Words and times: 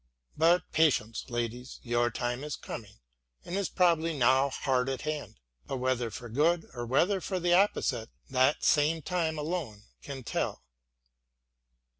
But 0.35 0.71
patience, 0.71 1.29
ladies, 1.29 1.79
your 1.83 2.09
time 2.09 2.43
is 2.43 2.55
coming 2.55 2.95
and 3.45 3.55
is 3.55 3.69
probably 3.69 4.17
now 4.17 4.49
hard 4.49 4.89
at 4.89 5.01
hand, 5.01 5.39
but 5.67 5.77
whether 5.77 6.09
for 6.09 6.27
good 6.27 6.65
or 6.73 6.87
whether 6.87 7.21
for 7.21 7.39
the 7.39 7.53
opposite 7.53 8.09
that 8.27 8.63
same 8.63 9.03
time 9.03 9.37
alone 9.37 9.83
can 10.01 10.23
tell. 10.23 10.63